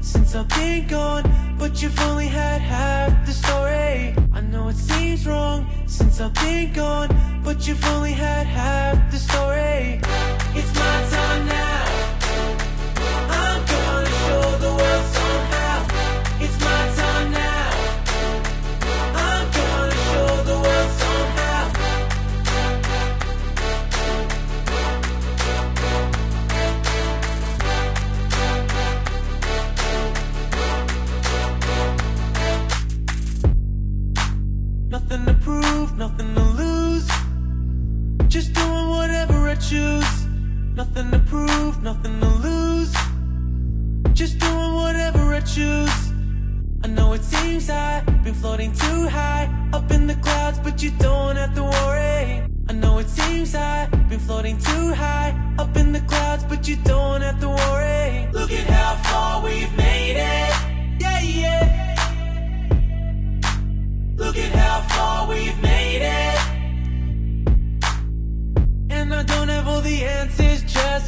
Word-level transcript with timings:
since 0.00 0.36
I've 0.36 0.48
been 0.50 0.86
gone, 0.86 1.24
but 1.58 1.82
you've 1.82 1.98
only 2.02 2.28
had 2.28 2.60
half 2.60 3.26
the 3.26 3.32
story. 3.32 4.14
I 4.32 4.40
know 4.40 4.68
it 4.68 4.76
seems 4.76 5.26
wrong 5.26 5.66
since 5.86 6.20
I've 6.20 6.34
been 6.34 6.72
gone, 6.72 7.08
but 7.42 7.66
you've 7.66 7.84
only 7.86 8.12
had 8.12 8.46
half 8.46 9.10
the 9.10 9.18
story. 9.18 10.00
It's 10.54 10.72
my 10.76 10.96
time 11.10 11.46
now. 11.48 11.71
Choose. 39.72 40.26
Nothing 40.74 41.10
to 41.12 41.18
prove, 41.20 41.82
nothing 41.82 42.20
to 42.20 42.30
lose. 42.46 42.92
Just 44.12 44.38
doing 44.38 44.74
whatever 44.74 45.22
I 45.38 45.40
choose. 45.40 45.98
I 46.84 46.88
know 46.88 47.14
it 47.14 47.24
seems 47.24 47.70
I've 47.70 48.04
been 48.24 48.34
floating 48.34 48.72
too 48.72 49.08
high 49.08 49.46
up 49.72 49.90
in 49.90 50.06
the 50.06 50.16
clouds, 50.26 50.58
but 50.58 50.82
you 50.82 50.90
don't 50.98 51.36
have 51.36 51.54
to 51.54 51.62
worry. 51.62 52.42
I 52.70 52.72
know 52.82 52.98
it 52.98 53.08
seems 53.08 53.54
I've 53.54 53.90
been 54.10 54.20
floating 54.28 54.58
too 54.58 54.92
high 54.92 55.30
up 55.58 55.74
in 55.76 55.92
the 55.92 56.00
clouds, 56.00 56.44
but 56.44 56.68
you 56.68 56.76
don't 56.84 57.22
have 57.22 57.40
to 57.40 57.48
worry. 57.48 58.28
Look 58.32 58.52
at 58.52 58.66
how 58.78 58.92
far 59.08 59.42
we've 59.42 59.74
made 59.76 60.16
it. 60.18 60.71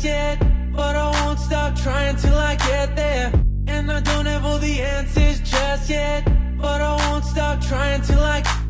Yet. 0.04 0.38
But 0.72 0.96
I 0.96 1.10
won't 1.24 1.38
stop 1.38 1.74
trying 1.76 2.16
till 2.16 2.36
I 2.36 2.56
get 2.56 2.94
there. 2.94 3.32
And 3.66 3.90
I 3.90 4.00
don't 4.00 4.26
have 4.26 4.44
all 4.44 4.58
the 4.58 4.82
answers 4.82 5.40
just 5.40 5.88
yet. 5.88 6.24
But 6.58 6.80
I 6.80 6.96
won't 7.08 7.24
stop 7.24 7.60
trying 7.60 8.02
till 8.02 8.20
I. 8.20 8.63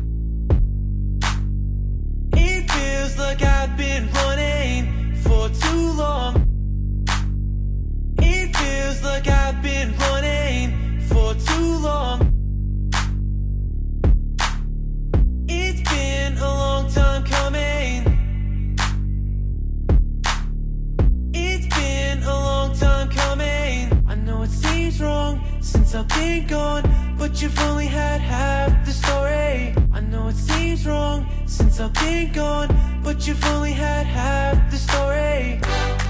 since 25.65 25.95
I've 25.95 26.07
been 26.09 26.45
gone, 26.45 26.83
but 27.17 27.41
you've 27.41 27.59
only 27.61 27.87
had 27.87 28.21
half 28.21 28.85
the 28.85 28.91
story. 28.91 29.73
I 29.91 29.99
know 29.99 30.27
it 30.27 30.35
seems 30.35 30.85
wrong 30.85 31.27
since 31.47 31.79
I've 31.79 31.93
been 31.93 32.31
gone, 32.31 32.69
but 33.03 33.25
you've 33.27 33.43
only 33.45 33.71
had 33.71 34.05
half 34.05 34.71
the 34.71 34.77
story. 34.77 36.04